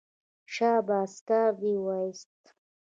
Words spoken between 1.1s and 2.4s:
کار دې وایست.